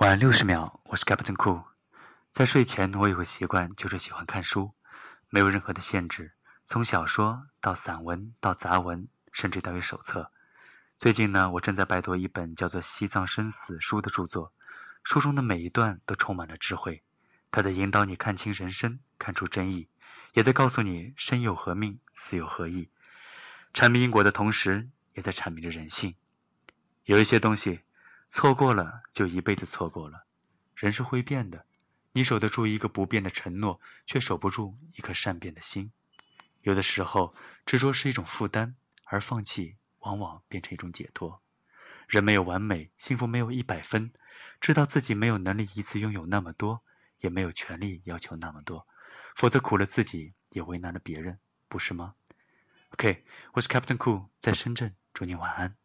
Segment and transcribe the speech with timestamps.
[0.00, 1.62] 晚六十秒，我是 Captain Cool。
[2.32, 4.72] 在睡前，我有个习惯，就是喜欢看书，
[5.28, 6.32] 没有任何的限制，
[6.64, 10.32] 从小说到散文到杂文，甚至到于手册。
[10.96, 14.54] 最近呢，我正在拜读一本叫做《西藏生死书》的著作，
[15.04, 17.02] 书中的每一段都充满了智慧，
[17.50, 19.86] 它在引导你看清人生，看出真意，
[20.32, 22.88] 也在告诉你生有何命，死有何意。
[23.74, 26.14] 阐明因果的同时，也在阐明着人性。
[27.04, 27.80] 有一些东西。
[28.30, 30.24] 错过了就一辈子错过了。
[30.74, 31.66] 人是会变的，
[32.12, 35.92] 你守得住一个不变的承诺，却守不住一颗善变的心。
[36.62, 37.34] 有的时候，
[37.66, 38.74] 执着是一种负担，
[39.04, 41.42] 而放弃往往变成一种解脱。
[42.06, 44.12] 人没有完美，幸福没有一百分。
[44.60, 46.82] 知道自己没有能力一次拥有那么多，
[47.18, 48.86] 也没有权利要求那么多，
[49.34, 51.38] 否则苦了自己，也为难了别人，
[51.68, 52.14] 不是吗
[52.90, 55.80] ？OK，我是 Captain Cool，在深圳，祝你晚安。